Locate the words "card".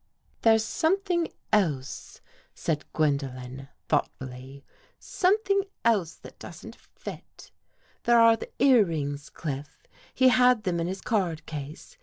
11.01-11.45